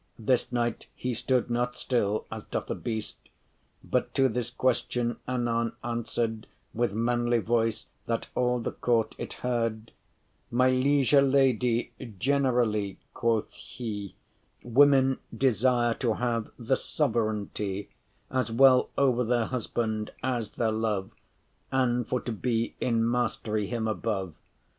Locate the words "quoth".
13.13-13.53